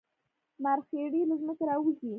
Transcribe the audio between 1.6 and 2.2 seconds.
راوځي